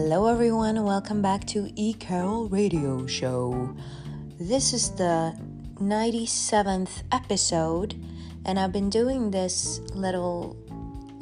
Hello, 0.00 0.28
everyone. 0.28 0.84
Welcome 0.84 1.20
back 1.20 1.44
to 1.48 1.72
E 1.74 1.92
Carol 1.92 2.48
Radio 2.48 3.04
Show. 3.08 3.74
This 4.38 4.72
is 4.72 4.90
the 4.90 5.36
97th 5.74 7.02
episode, 7.10 8.00
and 8.46 8.60
I've 8.60 8.70
been 8.70 8.90
doing 8.90 9.32
this 9.32 9.80
little 9.94 10.56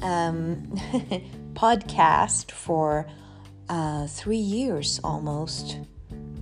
um, 0.02 0.57
podcast 1.54 2.50
for 2.50 3.07
uh, 3.70 4.08
three 4.08 4.36
years 4.36 5.00
almost. 5.02 5.79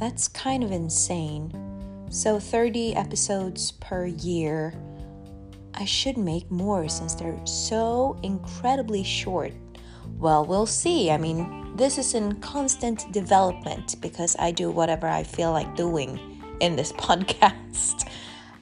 That's 0.01 0.27
kind 0.27 0.65
of 0.65 0.73
insane. 0.73 1.53
So, 2.11 2.41
30 2.41 2.97
episodes 2.97 3.71
per 3.71 4.07
year. 4.07 4.75
I 5.75 5.85
should 5.85 6.19
make 6.19 6.51
more 6.51 6.89
since 6.89 7.15
they're 7.15 7.47
so 7.47 8.19
incredibly 8.25 9.05
short. 9.05 9.53
Well, 10.19 10.45
we'll 10.45 10.67
see. 10.67 11.13
I 11.13 11.17
mean, 11.17 11.64
this 11.75 11.99
is 11.99 12.15
in 12.15 12.41
constant 12.41 13.11
development 13.13 13.97
because 14.01 14.37
I 14.39 14.51
do 14.51 14.71
whatever 14.71 15.09
I 15.09 15.23
feel 15.23 15.53
like 15.53 15.75
doing 15.77 16.19
in 16.61 16.77
this 16.77 16.93
podcast. 17.07 18.09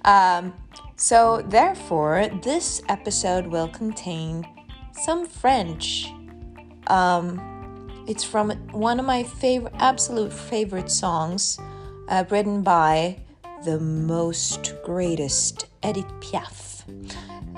Um, 0.04 0.54
so, 0.96 1.42
therefore, 1.46 2.28
this 2.42 2.82
episode 2.88 3.46
will 3.46 3.68
contain 3.68 4.46
some 4.92 5.26
French. 5.26 6.12
Um, 6.86 8.04
it's 8.06 8.24
from 8.24 8.50
one 8.70 9.00
of 9.00 9.06
my 9.06 9.22
favorite, 9.22 9.74
absolute 9.78 10.32
favorite 10.32 10.90
songs, 10.90 11.58
uh, 12.08 12.24
written 12.30 12.62
by 12.62 13.18
the 13.64 13.78
most 13.78 14.74
greatest 14.84 15.66
Edith 15.84 16.12
Piaf. 16.20 16.82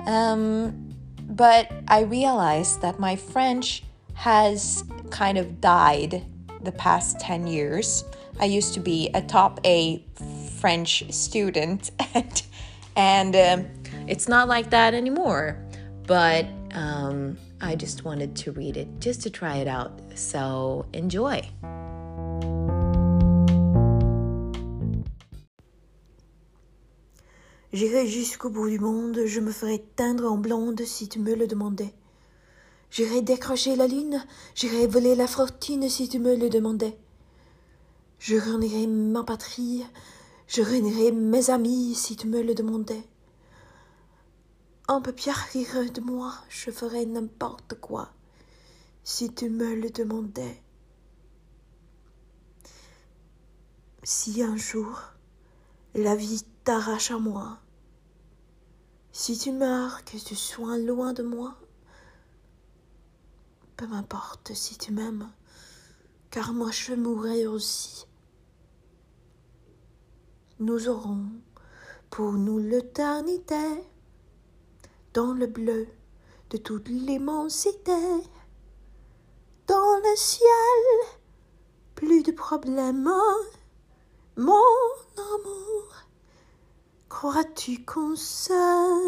Um, 0.07 0.95
but 1.27 1.71
I 1.87 2.01
realized 2.01 2.81
that 2.81 2.99
my 2.99 3.15
French 3.15 3.83
has 4.13 4.83
kind 5.11 5.37
of 5.37 5.61
died 5.61 6.25
the 6.63 6.71
past 6.71 7.19
10 7.19 7.47
years. 7.47 8.03
I 8.39 8.45
used 8.45 8.73
to 8.73 8.79
be 8.79 9.09
a 9.13 9.21
top 9.21 9.59
A 9.65 10.03
French 10.59 11.03
student, 11.13 11.91
and, 12.13 12.41
and 12.95 13.35
um, 13.35 13.67
it's 14.07 14.27
not 14.27 14.47
like 14.47 14.69
that 14.71 14.93
anymore. 14.93 15.57
But 16.07 16.45
um, 16.73 17.37
I 17.61 17.75
just 17.75 18.03
wanted 18.03 18.35
to 18.37 18.51
read 18.51 18.77
it 18.77 18.87
just 18.99 19.21
to 19.23 19.29
try 19.29 19.57
it 19.57 19.67
out. 19.67 19.99
So 20.15 20.85
enjoy. 20.93 21.41
J'irai 27.73 28.07
jusqu'au 28.07 28.49
bout 28.49 28.69
du 28.69 28.79
monde, 28.79 29.25
je 29.25 29.41
me 29.41 29.51
ferai 29.51 29.83
teindre 29.97 30.31
en 30.31 30.37
blonde 30.37 30.81
si 30.85 31.09
tu 31.09 31.19
me 31.19 31.35
le 31.35 31.45
demandais. 31.45 31.93
J'irai 32.91 33.21
décrocher 33.21 33.75
la 33.75 33.87
lune, 33.87 34.23
j'irai 34.53 34.87
voler 34.87 35.15
la 35.15 35.27
fortune 35.27 35.89
si 35.89 36.07
tu 36.07 36.19
me 36.19 36.35
le 36.35 36.49
demandais. 36.49 36.97
Je 38.19 38.35
renierai 38.37 38.87
ma 38.87 39.23
patrie, 39.23 39.85
je 40.47 40.61
renierai 40.61 41.11
mes 41.11 41.49
amis 41.49 41.95
si 41.95 42.15
tu 42.15 42.27
me 42.27 42.41
le 42.41 42.55
demandais. 42.55 43.03
On 44.87 45.01
peut 45.01 45.11
bien 45.11 45.33
rire 45.51 45.91
de 45.91 46.01
moi, 46.01 46.33
je 46.49 46.71
ferai 46.71 47.05
n'importe 47.05 47.73
quoi 47.81 48.11
si 49.03 49.33
tu 49.33 49.49
me 49.49 49.75
le 49.75 49.89
demandais. 49.89 50.61
Si 54.03 54.41
un 54.43 54.55
jour 54.55 55.01
la 55.95 56.15
vie 56.15 56.43
t'arrache 56.63 57.11
à 57.11 57.19
moi, 57.19 57.59
si 59.11 59.37
tu 59.37 59.51
meurs, 59.51 60.03
que 60.05 60.17
tu 60.17 60.35
sois 60.35 60.77
loin 60.77 61.13
de 61.13 61.23
moi, 61.23 61.55
peu 63.77 63.87
m'importe 63.87 64.53
si 64.53 64.77
tu 64.77 64.91
m'aimes, 64.93 65.29
car 66.31 66.53
moi 66.53 66.71
je 66.71 66.93
mourrai 66.93 67.45
aussi. 67.47 68.05
Nous 70.59 70.87
aurons 70.87 71.25
pour 72.09 72.33
nous 72.33 72.59
l'éternité 72.59 73.83
dans 75.13 75.33
le 75.33 75.47
bleu 75.47 75.87
de 76.51 76.57
toute 76.57 76.87
l'immensité, 76.87 77.91
dans 79.67 79.95
le 79.97 80.15
ciel, 80.15 81.19
plus 81.95 82.23
de 82.23 82.31
problèmes, 82.31 83.11
mon 84.37 84.53
amour. 85.17 86.05
Crois-tu 87.09 87.83
qu'on 87.83 88.15
s'aime 88.15 89.04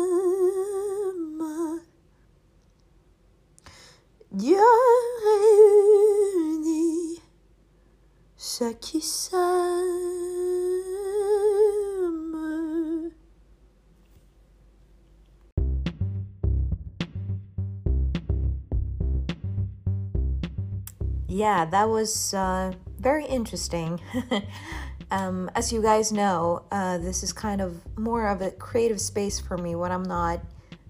Yeah, 21.27 21.65
that 21.65 21.89
was 21.89 22.35
uh, 22.35 22.73
very 22.99 23.25
interesting. 23.25 23.99
um, 25.11 25.49
as 25.55 25.73
you 25.73 25.81
guys 25.81 26.11
know, 26.11 26.61
uh, 26.71 26.99
this 26.99 27.23
is 27.23 27.33
kind 27.33 27.59
of 27.59 27.81
more 27.97 28.27
of 28.27 28.43
a 28.43 28.51
creative 28.51 29.01
space 29.01 29.39
for 29.39 29.57
me 29.57 29.73
when 29.73 29.91
I'm 29.91 30.03
not, 30.03 30.41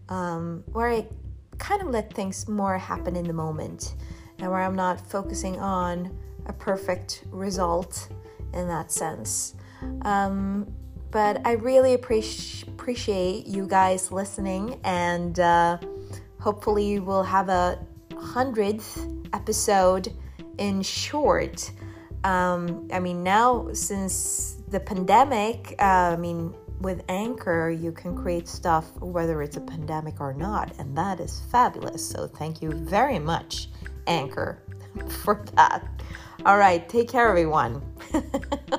um, 0.10 0.66
where 0.74 0.90
I 0.90 1.08
kind 1.58 1.82
of 1.82 1.90
let 1.90 2.14
things 2.14 2.48
more 2.48 2.78
happen 2.78 3.16
in 3.16 3.26
the 3.26 3.34
moment 3.34 3.96
and 4.40 4.50
where 4.52 4.62
I'm 4.62 4.76
not 4.76 5.00
focusing 5.00 5.60
on 5.60 6.16
a 6.46 6.54
perfect 6.54 7.24
result 7.32 8.10
in 8.54 8.68
that 8.68 8.92
sense. 8.92 9.56
Um, 10.04 10.72
but 11.12 11.46
I 11.46 11.54
really 11.54 11.94
appreciate 11.94 12.68
appreciate 12.88 13.46
you 13.46 13.68
guys 13.68 14.14
listening, 14.14 14.80
and 14.86 15.38
uh, 15.42 15.78
hopefully 16.40 17.00
we'll 17.00 17.24
have 17.24 17.50
a 17.50 17.86
hundredth 18.16 19.06
episode 19.34 20.14
in 20.58 20.82
short. 20.82 21.70
Um, 22.24 22.88
I 22.94 23.00
mean, 23.00 23.24
now 23.24 23.68
since 23.74 24.62
the 24.70 24.80
pandemic, 24.80 25.76
uh, 25.80 26.14
I 26.14 26.16
mean, 26.16 26.54
with 26.80 27.04
Anchor, 27.10 27.70
you 27.70 27.92
can 27.92 28.16
create 28.16 28.48
stuff 28.48 28.86
whether 29.00 29.42
it's 29.42 29.58
a 29.58 29.62
pandemic 29.62 30.22
or 30.22 30.34
not, 30.34 30.74
and 30.80 30.98
that 30.98 31.20
is 31.20 31.42
fabulous. 31.52 32.08
So, 32.08 32.28
thank 32.28 32.62
you 32.62 32.72
very 32.72 33.20
much, 33.20 33.70
Anchor, 34.06 34.64
for 35.24 35.44
that. 35.56 35.88
All 36.46 36.58
right, 36.58 36.88
take 36.88 37.10
care, 37.10 37.28
everyone. 37.30 37.82